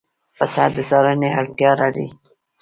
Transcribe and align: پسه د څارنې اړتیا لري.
پسه 0.37 0.63
د 0.75 0.77
څارنې 0.89 1.29
اړتیا 1.39 1.71
لري. 1.81 2.07